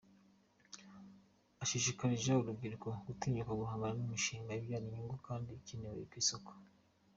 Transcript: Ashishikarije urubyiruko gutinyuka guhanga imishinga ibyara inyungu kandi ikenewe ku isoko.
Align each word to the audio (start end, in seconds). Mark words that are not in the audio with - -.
Ashishikarije 1.63 2.31
urubyiruko 2.35 2.87
gutinyuka 3.05 3.51
guhanga 3.59 3.87
imishinga 4.03 4.51
ibyara 4.59 4.85
inyungu 4.87 5.15
kandi 5.27 5.49
ikenewe 5.59 6.01
ku 6.09 6.15
isoko. 6.23 6.51